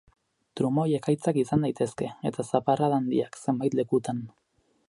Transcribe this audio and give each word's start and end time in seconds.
Trumoi-ekaitzak 0.59 1.37
izan 1.41 1.67
daitezke, 1.67 2.09
eta 2.31 2.49
zaparrada 2.53 3.01
handiak, 3.03 3.41
zenbait 3.45 3.81
lekutan. 3.83 4.29